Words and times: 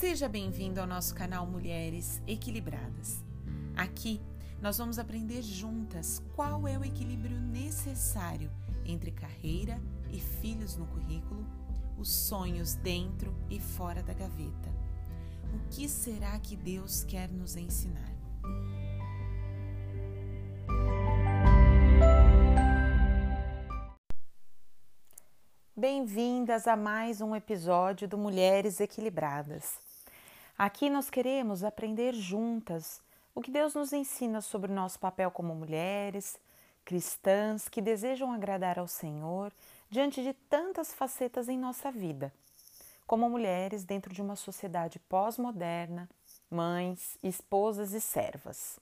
Seja 0.00 0.30
bem-vindo 0.30 0.80
ao 0.80 0.86
nosso 0.86 1.14
canal 1.14 1.46
Mulheres 1.46 2.22
Equilibradas. 2.26 3.22
Aqui 3.76 4.18
nós 4.58 4.78
vamos 4.78 4.98
aprender 4.98 5.42
juntas 5.42 6.22
qual 6.34 6.66
é 6.66 6.78
o 6.78 6.82
equilíbrio 6.82 7.38
necessário 7.38 8.50
entre 8.86 9.10
carreira 9.10 9.78
e 10.10 10.18
filhos 10.18 10.74
no 10.74 10.86
currículo, 10.86 11.44
os 11.98 12.10
sonhos 12.10 12.72
dentro 12.76 13.36
e 13.50 13.60
fora 13.60 14.02
da 14.02 14.14
gaveta. 14.14 14.70
O 15.52 15.68
que 15.68 15.86
será 15.86 16.38
que 16.38 16.56
Deus 16.56 17.04
quer 17.04 17.30
nos 17.30 17.54
ensinar? 17.54 18.10
Bem-vindas 25.76 26.66
a 26.66 26.74
mais 26.74 27.20
um 27.20 27.36
episódio 27.36 28.08
do 28.08 28.16
Mulheres 28.16 28.80
Equilibradas. 28.80 29.89
Aqui 30.62 30.90
nós 30.90 31.08
queremos 31.08 31.64
aprender 31.64 32.12
juntas 32.12 33.00
o 33.34 33.40
que 33.40 33.50
Deus 33.50 33.72
nos 33.72 33.94
ensina 33.94 34.42
sobre 34.42 34.70
o 34.70 34.74
nosso 34.74 34.98
papel 34.98 35.30
como 35.30 35.54
mulheres 35.54 36.38
cristãs 36.84 37.66
que 37.66 37.80
desejam 37.80 38.30
agradar 38.30 38.78
ao 38.78 38.86
Senhor 38.86 39.54
diante 39.88 40.22
de 40.22 40.34
tantas 40.34 40.92
facetas 40.92 41.48
em 41.48 41.56
nossa 41.56 41.90
vida, 41.90 42.30
como 43.06 43.30
mulheres 43.30 43.84
dentro 43.84 44.12
de 44.12 44.20
uma 44.20 44.36
sociedade 44.36 44.98
pós-moderna, 44.98 46.06
mães, 46.50 47.16
esposas 47.22 47.94
e 47.94 48.00
servas. 48.02 48.78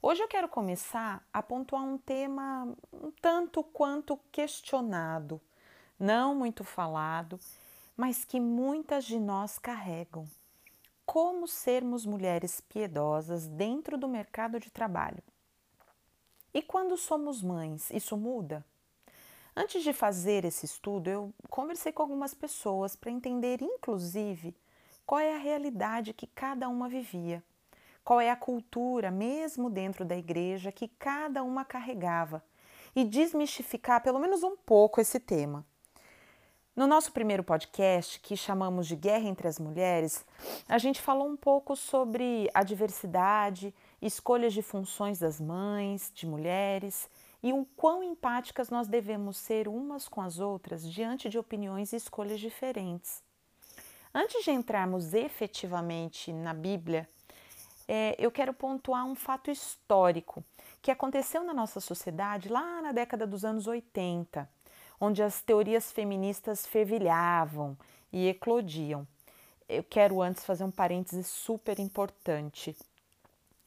Hoje 0.00 0.22
eu 0.22 0.28
quero 0.28 0.46
começar 0.48 1.26
a 1.32 1.42
pontuar 1.42 1.82
um 1.82 1.98
tema 1.98 2.72
um 2.92 3.10
tanto 3.20 3.64
quanto 3.64 4.16
questionado 4.30 5.40
não 5.98 6.36
muito 6.36 6.62
falado, 6.62 7.40
mas 7.96 8.24
que 8.24 8.38
muitas 8.38 9.04
de 9.04 9.18
nós 9.18 9.58
carregam. 9.58 10.28
Como 11.12 11.48
sermos 11.48 12.06
mulheres 12.06 12.60
piedosas 12.60 13.48
dentro 13.48 13.98
do 13.98 14.06
mercado 14.06 14.60
de 14.60 14.70
trabalho? 14.70 15.20
E 16.54 16.62
quando 16.62 16.96
somos 16.96 17.42
mães, 17.42 17.90
isso 17.90 18.16
muda? 18.16 18.64
Antes 19.56 19.82
de 19.82 19.92
fazer 19.92 20.44
esse 20.44 20.66
estudo, 20.66 21.10
eu 21.10 21.34
conversei 21.48 21.90
com 21.90 22.00
algumas 22.00 22.32
pessoas 22.32 22.94
para 22.94 23.10
entender, 23.10 23.60
inclusive, 23.60 24.54
qual 25.04 25.18
é 25.18 25.34
a 25.34 25.38
realidade 25.38 26.14
que 26.14 26.28
cada 26.28 26.68
uma 26.68 26.88
vivia, 26.88 27.42
qual 28.04 28.20
é 28.20 28.30
a 28.30 28.36
cultura, 28.36 29.10
mesmo 29.10 29.68
dentro 29.68 30.04
da 30.04 30.16
igreja, 30.16 30.70
que 30.70 30.86
cada 30.86 31.42
uma 31.42 31.64
carregava, 31.64 32.40
e 32.94 33.04
desmistificar 33.04 34.00
pelo 34.00 34.20
menos 34.20 34.44
um 34.44 34.56
pouco 34.56 35.00
esse 35.00 35.18
tema. 35.18 35.66
No 36.76 36.86
nosso 36.86 37.10
primeiro 37.10 37.42
podcast, 37.42 38.20
que 38.20 38.36
chamamos 38.36 38.86
de 38.86 38.94
Guerra 38.94 39.28
entre 39.28 39.48
as 39.48 39.58
Mulheres, 39.58 40.24
a 40.68 40.78
gente 40.78 41.00
falou 41.00 41.26
um 41.26 41.36
pouco 41.36 41.74
sobre 41.74 42.48
a 42.54 42.62
diversidade, 42.62 43.74
escolhas 44.00 44.52
de 44.52 44.62
funções 44.62 45.18
das 45.18 45.40
mães, 45.40 46.12
de 46.14 46.26
mulheres 46.26 47.10
e 47.42 47.52
o 47.52 47.66
quão 47.76 48.04
empáticas 48.04 48.70
nós 48.70 48.86
devemos 48.86 49.36
ser 49.36 49.66
umas 49.66 50.06
com 50.06 50.20
as 50.20 50.38
outras 50.38 50.88
diante 50.88 51.28
de 51.28 51.38
opiniões 51.38 51.92
e 51.92 51.96
escolhas 51.96 52.38
diferentes. 52.38 53.20
Antes 54.14 54.44
de 54.44 54.52
entrarmos 54.52 55.12
efetivamente 55.12 56.32
na 56.32 56.54
Bíblia, 56.54 57.08
é, 57.88 58.14
eu 58.16 58.30
quero 58.30 58.54
pontuar 58.54 59.04
um 59.04 59.16
fato 59.16 59.50
histórico 59.50 60.44
que 60.80 60.92
aconteceu 60.92 61.42
na 61.42 61.52
nossa 61.52 61.80
sociedade 61.80 62.48
lá 62.48 62.80
na 62.80 62.92
década 62.92 63.26
dos 63.26 63.44
anos 63.44 63.66
80 63.66 64.48
onde 65.00 65.22
as 65.22 65.40
teorias 65.40 65.90
feministas 65.90 66.66
fervilhavam 66.66 67.76
e 68.12 68.28
eclodiam. 68.28 69.06
Eu 69.68 69.82
quero 69.82 70.20
antes 70.20 70.44
fazer 70.44 70.64
um 70.64 70.70
parêntese 70.70 71.24
super 71.24 71.78
importante. 71.80 72.76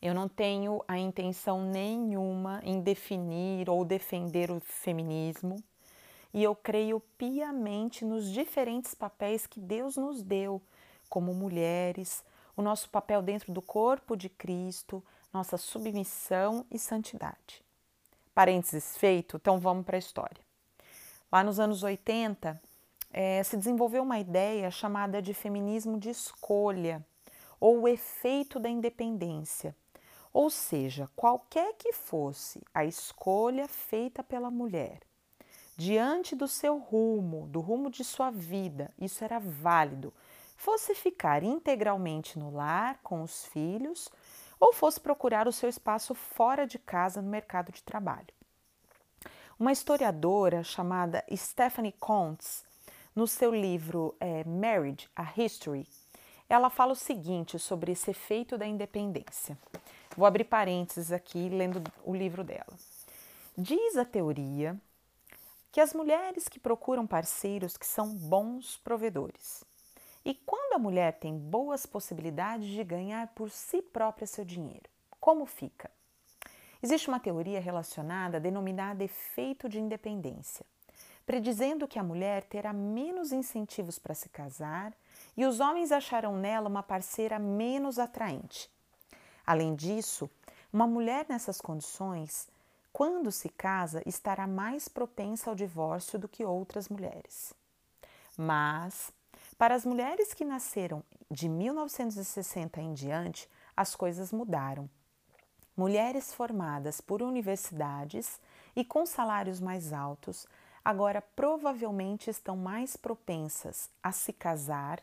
Eu 0.01 0.13
não 0.13 0.27
tenho 0.27 0.83
a 0.87 0.97
intenção 0.97 1.63
nenhuma 1.63 2.61
em 2.63 2.81
definir 2.81 3.69
ou 3.69 3.83
defender 3.83 4.51
o 4.51 4.59
feminismo, 4.59 5.63
e 6.33 6.43
eu 6.43 6.55
creio 6.55 6.99
piamente 7.17 8.03
nos 8.03 8.29
diferentes 8.29 8.93
papéis 8.93 9.47
que 9.47 9.59
Deus 9.59 9.95
nos 9.95 10.21
deu 10.21 10.61
como 11.07 11.33
mulheres, 11.33 12.23
o 12.57 12.61
nosso 12.61 12.89
papel 12.89 13.21
dentro 13.21 13.53
do 13.53 13.61
corpo 13.61 14.15
de 14.15 14.29
Cristo, 14.29 15.01
nossa 15.31 15.57
submissão 15.57 16.65
e 16.69 16.77
santidade. 16.77 17.63
Parênteses 18.33 18.97
feito, 18.97 19.37
então 19.37 19.59
vamos 19.59 19.85
para 19.85 19.95
a 19.95 19.99
história. 19.99 20.42
Lá 21.33 21.43
nos 21.43 21.59
anos 21.59 21.81
80, 21.81 22.61
é, 23.11 23.41
se 23.41 23.57
desenvolveu 23.57 24.03
uma 24.03 24.19
ideia 24.19 24.69
chamada 24.69 25.19
de 25.19 25.33
feminismo 25.33 25.97
de 25.99 26.11
escolha, 26.11 27.03
ou 27.59 27.79
o 27.79 27.87
efeito 27.87 28.59
da 28.59 28.69
independência. 28.69 29.75
Ou 30.31 30.51
seja, 30.51 31.09
qualquer 31.15 31.73
que 31.73 31.91
fosse 31.91 32.61
a 32.71 32.85
escolha 32.85 33.67
feita 33.67 34.21
pela 34.21 34.51
mulher, 34.51 34.99
diante 35.75 36.35
do 36.35 36.47
seu 36.47 36.77
rumo, 36.77 37.47
do 37.47 37.61
rumo 37.61 37.89
de 37.89 38.03
sua 38.03 38.29
vida, 38.29 38.93
isso 38.99 39.23
era 39.23 39.39
válido, 39.39 40.13
fosse 40.55 40.93
ficar 40.93 41.41
integralmente 41.41 42.37
no 42.37 42.51
lar 42.51 42.99
com 43.01 43.23
os 43.23 43.43
filhos 43.47 44.07
ou 44.59 44.71
fosse 44.71 45.01
procurar 45.01 45.47
o 45.47 45.51
seu 45.51 45.67
espaço 45.67 46.13
fora 46.13 46.67
de 46.67 46.77
casa 46.77 47.23
no 47.23 47.29
mercado 47.31 47.71
de 47.71 47.81
trabalho. 47.81 48.42
Uma 49.59 49.71
historiadora 49.71 50.63
chamada 50.63 51.23
Stephanie 51.31 51.93
Contz, 51.99 52.65
no 53.15 53.27
seu 53.27 53.53
livro 53.53 54.15
é, 54.19 54.43
Marriage, 54.43 55.07
a 55.15 55.31
History, 55.37 55.87
ela 56.49 56.71
fala 56.71 56.93
o 56.93 56.95
seguinte 56.95 57.59
sobre 57.59 57.91
esse 57.91 58.09
efeito 58.09 58.57
da 58.57 58.65
independência. 58.65 59.55
Vou 60.17 60.25
abrir 60.25 60.45
parênteses 60.45 61.11
aqui 61.11 61.49
lendo 61.49 61.83
o 62.03 62.15
livro 62.15 62.43
dela. 62.43 62.73
Diz 63.55 63.95
a 63.95 64.03
teoria 64.03 64.75
que 65.71 65.79
as 65.79 65.93
mulheres 65.93 66.47
que 66.47 66.59
procuram 66.59 67.05
parceiros 67.05 67.77
que 67.77 67.85
são 67.85 68.09
bons 68.09 68.77
provedores. 68.77 69.63
E 70.25 70.33
quando 70.33 70.73
a 70.73 70.79
mulher 70.79 71.19
tem 71.19 71.37
boas 71.37 71.85
possibilidades 71.85 72.67
de 72.67 72.83
ganhar 72.83 73.27
por 73.35 73.51
si 73.51 73.83
própria 73.83 74.25
seu 74.25 74.43
dinheiro, 74.43 74.89
como 75.19 75.45
fica? 75.45 75.91
Existe 76.83 77.07
uma 77.07 77.19
teoria 77.19 77.61
relacionada 77.61 78.41
denominada 78.41 79.05
efeito 79.05 79.69
de 79.69 79.79
independência, 79.79 80.65
predizendo 81.25 81.87
que 81.87 81.97
a 81.97 82.03
mulher 82.03 82.43
terá 82.43 82.73
menos 82.73 83.31
incentivos 83.31 83.97
para 83.97 84.13
se 84.13 84.27
casar 84.27 84.93
e 85.37 85.45
os 85.45 85.61
homens 85.61 85.93
acharão 85.93 86.35
nela 86.35 86.67
uma 86.67 86.83
parceira 86.83 87.39
menos 87.39 87.97
atraente. 87.97 88.69
Além 89.47 89.73
disso, 89.75 90.29
uma 90.73 90.85
mulher 90.85 91.25
nessas 91.29 91.61
condições, 91.61 92.49
quando 92.91 93.31
se 93.31 93.47
casa, 93.47 94.03
estará 94.05 94.45
mais 94.45 94.89
propensa 94.89 95.49
ao 95.49 95.55
divórcio 95.55 96.19
do 96.19 96.27
que 96.27 96.43
outras 96.43 96.89
mulheres. 96.89 97.53
Mas, 98.37 99.09
para 99.57 99.73
as 99.73 99.85
mulheres 99.85 100.33
que 100.33 100.43
nasceram 100.43 101.01
de 101.31 101.47
1960 101.47 102.81
em 102.81 102.93
diante, 102.93 103.49
as 103.73 103.95
coisas 103.95 104.33
mudaram. 104.33 104.89
Mulheres 105.75 106.33
formadas 106.33 107.01
por 107.01 107.21
universidades 107.21 108.39
e 108.75 108.85
com 108.85 109.05
salários 109.05 109.59
mais 109.59 109.91
altos 109.91 110.45
agora 110.85 111.21
provavelmente 111.35 112.29
estão 112.29 112.55
mais 112.55 112.95
propensas 112.95 113.89
a 114.01 114.11
se 114.11 114.31
casar 114.31 115.01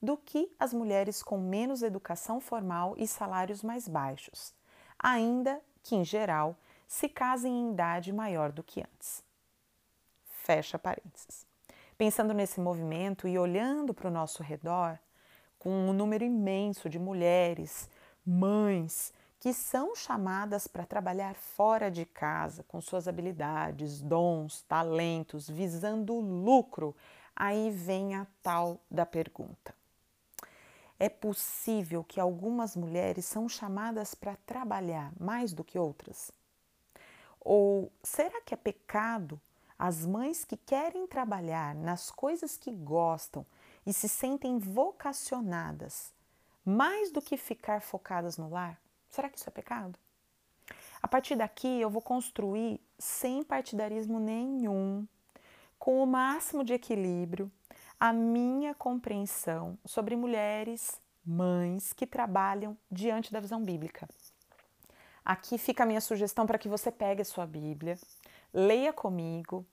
do 0.00 0.16
que 0.16 0.54
as 0.60 0.72
mulheres 0.72 1.22
com 1.22 1.38
menos 1.38 1.82
educação 1.82 2.40
formal 2.40 2.94
e 2.96 3.06
salários 3.06 3.62
mais 3.62 3.88
baixos, 3.88 4.52
ainda 4.98 5.60
que, 5.82 5.96
em 5.96 6.04
geral, 6.04 6.56
se 6.86 7.08
casem 7.08 7.52
em 7.52 7.72
idade 7.72 8.12
maior 8.12 8.52
do 8.52 8.62
que 8.62 8.80
antes. 8.80 9.24
Fecha 10.26 10.78
parênteses. 10.78 11.46
Pensando 11.96 12.34
nesse 12.34 12.60
movimento 12.60 13.26
e 13.26 13.38
olhando 13.38 13.94
para 13.94 14.08
o 14.08 14.12
nosso 14.12 14.42
redor, 14.42 14.98
com 15.58 15.70
um 15.70 15.92
número 15.92 16.22
imenso 16.22 16.88
de 16.90 16.98
mulheres, 16.98 17.88
mães, 18.26 19.12
que 19.44 19.52
são 19.52 19.94
chamadas 19.94 20.66
para 20.66 20.86
trabalhar 20.86 21.34
fora 21.34 21.90
de 21.90 22.06
casa 22.06 22.62
com 22.62 22.80
suas 22.80 23.06
habilidades, 23.06 24.00
dons, 24.00 24.62
talentos, 24.62 25.50
visando 25.50 26.18
lucro, 26.18 26.96
aí 27.36 27.70
vem 27.70 28.14
a 28.14 28.26
tal 28.42 28.80
da 28.90 29.04
pergunta. 29.04 29.74
É 30.98 31.10
possível 31.10 32.02
que 32.02 32.18
algumas 32.18 32.74
mulheres 32.74 33.26
são 33.26 33.46
chamadas 33.46 34.14
para 34.14 34.34
trabalhar 34.46 35.12
mais 35.20 35.52
do 35.52 35.62
que 35.62 35.78
outras? 35.78 36.32
Ou 37.38 37.92
será 38.02 38.40
que 38.40 38.54
é 38.54 38.56
pecado 38.56 39.38
as 39.78 40.06
mães 40.06 40.46
que 40.46 40.56
querem 40.56 41.06
trabalhar 41.06 41.74
nas 41.74 42.10
coisas 42.10 42.56
que 42.56 42.72
gostam 42.72 43.44
e 43.84 43.92
se 43.92 44.08
sentem 44.08 44.58
vocacionadas 44.58 46.14
mais 46.64 47.12
do 47.12 47.20
que 47.20 47.36
ficar 47.36 47.82
focadas 47.82 48.38
no 48.38 48.48
lar? 48.48 48.82
Será 49.14 49.28
que 49.28 49.38
isso 49.38 49.48
é 49.48 49.52
pecado? 49.52 49.96
A 51.00 51.06
partir 51.06 51.36
daqui, 51.36 51.80
eu 51.80 51.88
vou 51.88 52.02
construir 52.02 52.80
sem 52.98 53.44
partidarismo 53.44 54.18
nenhum, 54.18 55.06
com 55.78 56.02
o 56.02 56.06
máximo 56.06 56.64
de 56.64 56.72
equilíbrio, 56.72 57.48
a 58.00 58.12
minha 58.12 58.74
compreensão 58.74 59.78
sobre 59.84 60.16
mulheres 60.16 61.00
mães 61.24 61.92
que 61.92 62.08
trabalham 62.08 62.76
diante 62.90 63.32
da 63.32 63.38
visão 63.38 63.62
bíblica. 63.62 64.08
Aqui 65.24 65.58
fica 65.58 65.84
a 65.84 65.86
minha 65.86 66.00
sugestão 66.00 66.44
para 66.44 66.58
que 66.58 66.68
você 66.68 66.90
pegue 66.90 67.22
a 67.22 67.24
sua 67.24 67.46
Bíblia, 67.46 67.96
leia 68.52 68.92
comigo 68.92 69.64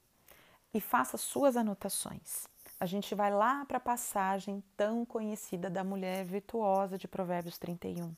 e 0.71 0.79
faça 0.79 1.17
suas 1.17 1.57
anotações. 1.57 2.45
A 2.79 2.85
gente 2.85 3.15
vai 3.15 3.33
lá 3.33 3.65
para 3.65 3.77
a 3.77 3.81
passagem 3.81 4.63
tão 4.77 5.03
conhecida 5.03 5.67
da 5.67 5.83
mulher 5.83 6.23
virtuosa 6.25 6.95
de 6.95 7.07
Provérbios 7.07 7.57
31. 7.57 8.15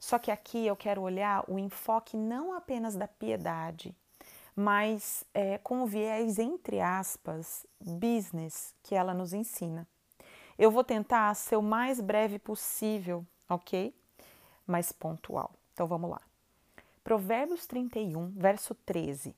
Só 0.00 0.18
que 0.18 0.30
aqui 0.30 0.66
eu 0.66 0.74
quero 0.74 1.02
olhar 1.02 1.44
o 1.46 1.58
enfoque 1.58 2.16
não 2.16 2.54
apenas 2.54 2.96
da 2.96 3.06
piedade, 3.06 3.94
mas 4.56 5.24
é, 5.34 5.58
com 5.58 5.82
o 5.82 5.86
viés, 5.86 6.38
entre 6.38 6.80
aspas, 6.80 7.66
business 7.78 8.74
que 8.82 8.94
ela 8.94 9.12
nos 9.12 9.34
ensina. 9.34 9.86
Eu 10.58 10.70
vou 10.70 10.82
tentar 10.82 11.32
ser 11.34 11.56
o 11.56 11.62
mais 11.62 12.00
breve 12.00 12.38
possível, 12.38 13.26
ok? 13.48 13.94
Mas 14.66 14.90
pontual. 14.90 15.52
Então 15.74 15.86
vamos 15.86 16.10
lá. 16.10 16.20
Provérbios 17.04 17.66
31, 17.66 18.30
verso 18.30 18.74
13. 18.74 19.36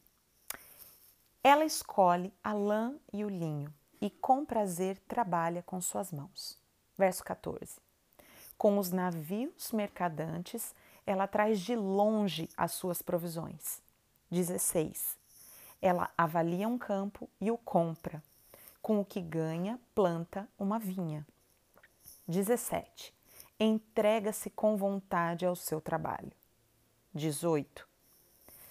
Ela 1.43 1.65
escolhe 1.65 2.33
a 2.43 2.53
lã 2.53 2.95
e 3.13 3.25
o 3.25 3.29
linho 3.29 3.73
e 4.01 4.11
com 4.11 4.45
prazer 4.45 4.99
trabalha 5.09 5.63
com 5.63 5.81
suas 5.81 6.13
mãos. 6.13 6.59
Verso 6.97 7.25
14. 7.25 7.81
Com 8.63 8.79
os 8.79 8.93
navios 8.93 9.73
mercadantes, 9.73 10.73
ela 11.05 11.27
traz 11.27 11.59
de 11.59 11.75
longe 11.75 12.49
as 12.57 12.71
suas 12.71 13.03
provisões. 13.03 13.83
16. 14.31 15.19
Ela 15.81 16.09
avalia 16.17 16.69
um 16.69 16.79
campo 16.79 17.29
e 17.41 17.51
o 17.51 17.59
compra. 17.59 18.23
Com 18.81 19.01
o 19.01 19.05
que 19.05 19.21
ganha, 19.21 19.81
planta 19.97 20.49
uma 20.57 20.79
vinha. 20.79 21.27
17. 22.29 23.13
Entrega-se 23.59 24.49
com 24.49 24.77
vontade 24.77 25.45
ao 25.45 25.57
seu 25.57 25.81
trabalho. 25.81 26.31
18. 27.13 27.85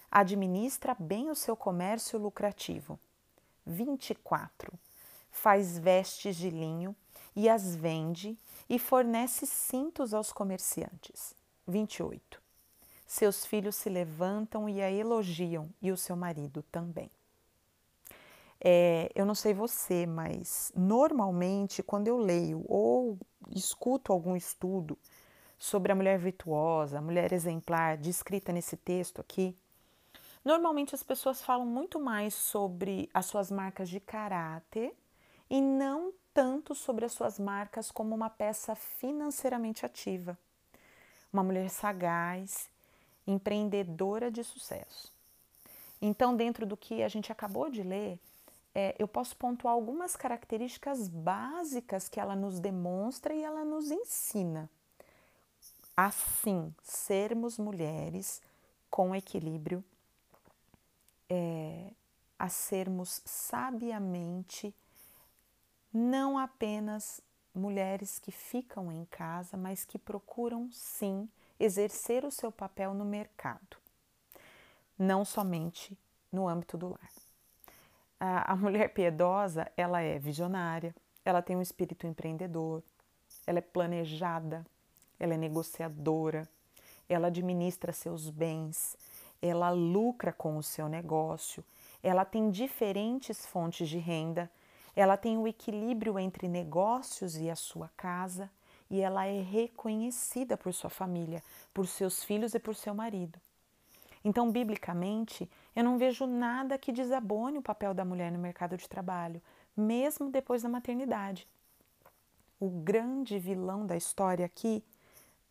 Administra 0.10 0.96
bem 0.98 1.30
o 1.30 1.36
seu 1.36 1.58
comércio 1.58 2.18
lucrativo. 2.18 2.98
24. 3.66 4.72
Faz 5.30 5.78
vestes 5.78 6.38
de 6.38 6.50
linho 6.50 6.96
e 7.36 7.50
as 7.50 7.76
vende 7.76 8.38
e 8.70 8.78
fornece 8.80 9.46
cintos 9.46 10.14
aos 10.14 10.32
comerciantes. 10.32 11.34
28. 11.68 12.42
Seus 13.06 13.46
filhos 13.46 13.76
se 13.76 13.90
levantam 13.90 14.70
e 14.70 14.82
a 14.82 14.90
elogiam, 14.90 15.70
e 15.82 15.92
o 15.92 15.98
seu 15.98 16.16
marido 16.16 16.64
também. 16.72 17.10
É, 18.64 19.12
eu 19.16 19.26
não 19.26 19.34
sei 19.34 19.54
você, 19.54 20.06
mas 20.06 20.72
normalmente 20.76 21.82
quando 21.82 22.08
eu 22.08 22.18
leio 22.18 22.64
ou 22.68 23.18
escuto 23.50 24.14
algum 24.14 24.36
estudo 24.36 24.98
sobre 25.58 25.92
a 25.92 25.96
mulher 25.96 26.20
virtuosa, 26.20 27.00
a 27.00 27.02
mulher 27.02 27.34
exemplar, 27.34 27.98
descrita 27.98 28.54
nesse 28.54 28.78
texto 28.78 29.20
aqui, 29.20 29.58
normalmente 30.46 30.94
as 30.94 31.02
pessoas 31.02 31.42
falam 31.42 31.66
muito 31.66 32.00
mais 32.00 32.36
sobre 32.36 33.10
as 33.14 33.26
suas 33.26 33.52
marcas 33.52 33.90
de 33.90 34.00
caráter 34.00 34.96
e 35.50 35.60
não 35.60 36.14
tanto 36.34 36.74
sobre 36.74 37.06
as 37.06 37.12
suas 37.12 37.40
marcas 37.40 37.92
como 37.92 38.16
uma 38.16 38.30
peça 38.30 38.76
financeiramente 38.76 39.86
ativa. 39.86 40.38
Uma 41.32 41.44
mulher 41.44 41.70
sagaz, 41.70 42.70
empreendedora 43.26 44.32
de 44.32 44.44
sucesso. 44.44 45.12
Então, 46.02 46.36
dentro 46.36 46.66
do 46.66 46.76
que 46.76 47.04
a 47.04 47.08
gente 47.08 47.32
acabou 47.32 47.70
de 47.70 47.84
ler, 47.84 48.20
é, 48.74 48.96
eu 48.98 49.08
posso 49.08 49.36
pontuar 49.36 49.74
algumas 49.74 50.16
características 50.16 51.08
básicas 51.08 52.08
que 52.08 52.20
ela 52.20 52.36
nos 52.36 52.60
demonstra 52.60 53.34
e 53.34 53.44
ela 53.44 53.64
nos 53.64 53.92
ensina. 53.92 54.70
Assim, 55.96 56.74
sermos 56.82 57.58
mulheres 57.58 58.42
com 58.90 59.16
equilíbrio, 59.16 59.84
é, 61.30 61.92
a 62.40 62.50
sermos 62.50 63.22
sabiamente 63.24 64.74
não 65.94 66.38
apenas 66.38 67.22
mulheres 67.54 68.20
que 68.20 68.32
ficam 68.32 68.92
em 68.92 69.06
casa, 69.06 69.58
mas 69.58 69.84
que 69.84 69.98
procuram 69.98 70.70
sim 70.72 71.28
exercer 71.60 72.26
o 72.26 72.32
seu 72.32 72.52
papel 72.52 72.94
no 72.94 73.06
mercado, 73.06 73.78
não 74.98 75.24
somente 75.26 75.98
no 76.32 76.48
âmbito 76.48 76.78
do 76.78 76.90
lar. 76.90 77.12
A, 78.20 78.54
a 78.54 78.56
mulher 78.56 78.94
piedosa, 78.94 79.70
ela 79.76 80.02
é 80.02 80.18
visionária, 80.18 80.96
ela 81.26 81.42
tem 81.42 81.56
um 81.56 81.62
espírito 81.62 82.08
empreendedor, 82.08 82.82
ela 83.46 83.60
é 83.60 83.62
planejada, 83.62 84.66
ela 85.20 85.34
é 85.34 85.38
negociadora, 85.38 86.48
ela 87.08 87.28
administra 87.28 87.92
seus 87.92 88.30
bens, 88.30 88.98
ela 89.42 89.70
lucra 89.72 90.32
com 90.32 90.58
o 90.58 90.64
seu 90.64 90.88
negócio, 90.88 91.64
ela 92.02 92.24
tem 92.24 92.50
diferentes 92.50 93.46
fontes 93.46 93.90
de 93.90 93.98
renda 93.98 94.50
ela 94.96 95.18
tem 95.18 95.38
o 95.38 95.48
equilíbrio 95.48 96.20
entre 96.20 96.48
negócios 96.48 97.38
e 97.38 97.50
a 97.50 97.56
sua 97.56 97.90
casa 97.96 98.50
e 98.90 99.00
ela 99.00 99.26
é 99.26 99.42
reconhecida 99.42 100.58
por 100.58 100.74
sua 100.74 100.90
família, 100.90 101.42
por 101.74 101.88
seus 101.88 102.24
filhos 102.24 102.54
e 102.54 102.60
por 102.60 102.76
seu 102.76 102.94
marido. 102.94 103.40
Então, 104.24 104.52
biblicamente, 104.52 105.50
eu 105.76 105.84
não 105.84 105.98
vejo 105.98 106.28
nada 106.28 106.78
que 106.78 106.92
desabone 106.92 107.58
o 107.58 107.62
papel 107.62 107.94
da 107.94 108.06
mulher 108.06 108.32
no 108.32 108.38
mercado 108.38 108.78
de 108.78 108.88
trabalho, 108.88 109.42
mesmo 109.76 110.30
depois 110.30 110.62
da 110.62 110.70
maternidade. 110.70 111.48
O 112.60 112.70
grande 112.70 113.40
vilão 113.40 113.86
da 113.86 113.96
história 113.96 114.46
aqui 114.46 114.84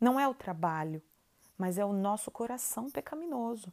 não 0.01 0.21
é 0.21 0.29
o 0.29 0.35
trabalho, 0.35 1.03
mas 1.59 1.79
é 1.79 1.85
o 1.85 1.93
nosso 1.93 2.31
coração 2.31 2.89
pecaminoso, 2.89 3.73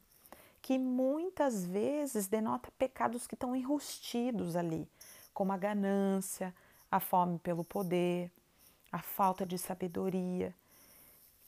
que 0.62 0.80
muitas 0.80 1.66
vezes 1.66 2.28
denota 2.28 2.72
pecados 2.78 3.28
que 3.28 3.36
estão 3.36 3.56
enrustidos 3.56 4.56
ali, 4.56 4.88
como 5.38 5.54
a 5.54 5.57
ganância, 5.57 6.51
a 6.89 7.00
fome 7.00 7.38
pelo 7.38 7.63
poder, 7.63 8.31
a 8.92 9.04
falta 9.04 9.45
de 9.45 9.56
sabedoria, 9.56 10.51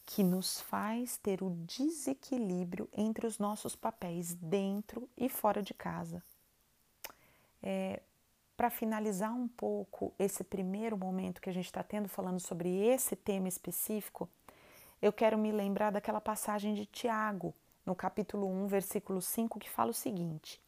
que 0.06 0.24
nos 0.24 0.62
faz 0.62 1.18
ter 1.18 1.42
o 1.42 1.50
desequilíbrio 1.66 2.88
entre 2.94 3.26
os 3.26 3.40
nossos 3.40 3.76
papéis 3.76 4.36
dentro 4.36 5.10
e 5.18 5.28
fora 5.28 5.64
de 5.64 5.74
casa. 5.74 6.22
É, 7.64 8.00
Para 8.56 8.70
finalizar 8.70 9.34
um 9.34 9.48
pouco 9.48 10.14
esse 10.20 10.44
primeiro 10.44 10.96
momento 10.96 11.42
que 11.42 11.50
a 11.50 11.54
gente 11.54 11.66
está 11.66 11.82
tendo 11.82 12.08
falando 12.08 12.40
sobre 12.40 12.70
esse 12.70 13.16
tema 13.16 13.48
específico, 13.48 14.30
eu 15.02 15.12
quero 15.12 15.36
me 15.36 15.52
lembrar 15.52 15.92
daquela 15.92 16.22
passagem 16.22 16.76
de 16.76 16.86
Tiago, 16.86 17.56
no 17.84 17.96
capítulo 17.96 18.46
1, 18.46 18.68
versículo 18.68 19.20
5, 19.20 19.58
que 19.58 19.68
fala 19.68 19.90
o 19.90 19.96
seguinte: 19.96 20.62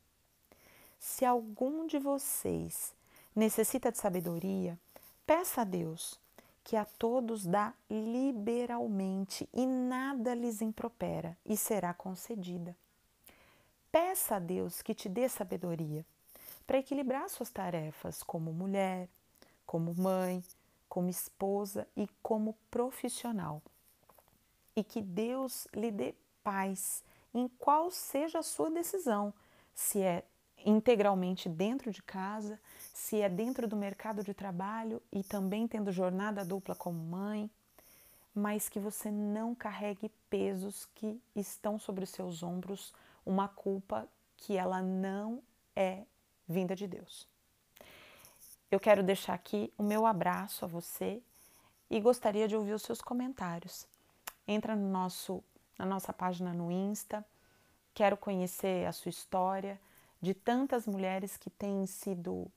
Se 0.98 1.24
algum 1.24 1.86
de 1.86 2.00
vocês 2.00 3.00
necessita 3.36 3.92
de 3.92 3.98
sabedoria, 3.98 4.78
peça 5.26 5.62
a 5.62 5.64
Deus, 5.64 6.20
que 6.64 6.76
a 6.76 6.86
todos 6.86 7.46
dá 7.46 7.74
liberalmente 7.90 9.50
e 9.54 9.66
nada 9.66 10.34
lhes 10.34 10.62
impropera, 10.62 11.38
e 11.46 11.58
será 11.58 11.94
concedida. 11.94 12.76
Peça 13.92 14.36
a 14.36 14.40
Deus 14.40 14.82
que 14.82 14.94
te 14.94 15.10
dê 15.10 15.28
sabedoria 15.28 16.06
para 16.66 16.78
equilibrar 16.78 17.30
suas 17.30 17.50
tarefas 17.50 18.24
como 18.24 18.54
mulher, 18.54 19.10
como 19.66 19.94
mãe, 19.94 20.44
como 20.88 21.10
esposa 21.10 21.88
e 21.96 22.08
como 22.22 22.56
profissional. 22.70 23.62
E 24.76 24.84
que 24.84 25.02
Deus 25.02 25.68
lhe 25.74 25.92
dê 25.92 26.14
paz 26.44 27.04
em 27.34 27.48
qual 27.48 27.92
seja 27.92 28.40
a 28.40 28.44
sua 28.44 28.70
decisão, 28.70 29.34
se 29.74 30.02
é 30.02 30.24
integralmente 30.66 31.50
dentro 31.50 31.92
de 31.92 32.02
casa, 32.04 32.60
se 32.94 33.22
é 33.22 33.30
dentro 33.30 33.68
do 33.68 33.76
mercado 33.76 34.24
de 34.24 34.34
trabalho 34.34 35.02
e 35.12 35.24
também 35.24 35.68
tendo 35.68 35.92
jornada 35.92 36.44
dupla 36.44 36.76
como 36.76 36.98
mãe, 36.98 37.50
mas 38.34 38.70
que 38.70 38.80
você 38.80 39.12
não 39.12 39.54
carregue 39.54 40.10
pesos 40.30 40.88
que 40.96 41.22
estão 41.36 41.78
sobre 41.78 42.04
os 42.04 42.10
seus 42.10 42.44
ombros, 42.44 42.94
uma 43.26 43.48
culpa 43.48 44.08
que 44.38 44.58
ela 44.58 44.82
não 44.82 45.42
é 45.76 46.04
vinda 46.48 46.76
de 46.76 46.88
Deus. 46.88 47.28
Eu 48.70 48.80
quero 48.80 49.04
deixar 49.04 49.34
aqui 49.34 49.72
o 49.78 49.84
meu 49.84 50.06
abraço 50.06 50.64
a 50.64 50.68
você 50.68 51.22
e 51.90 52.00
gostaria 52.00 52.48
de 52.48 52.56
ouvir 52.56 52.74
os 52.74 52.82
seus 52.82 53.02
comentários. 53.02 53.86
Entra 54.48 54.76
no 54.76 54.90
nosso, 54.90 55.44
na 55.78 55.86
nossa 55.86 56.14
página 56.14 56.54
no 56.54 56.72
Insta, 56.72 57.26
quero 57.94 58.16
conhecer 58.16 58.88
a 58.88 58.94
sua 58.94 59.10
história 59.10 59.80
de 60.22 60.34
tantas 60.34 60.88
mulheres 60.88 61.36
que 61.36 61.50
têm 61.50 61.86
sido 61.86 62.50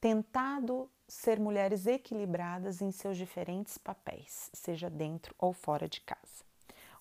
tentado 0.00 0.90
ser 1.06 1.38
mulheres 1.38 1.86
equilibradas 1.86 2.80
em 2.80 2.90
seus 2.90 3.16
diferentes 3.16 3.76
papéis, 3.76 4.50
seja 4.52 4.88
dentro 4.88 5.34
ou 5.38 5.52
fora 5.52 5.88
de 5.88 6.00
casa. 6.00 6.44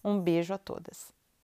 Um 0.03 0.19
beijo 0.19 0.53
a 0.53 0.57
todas. 0.57 1.13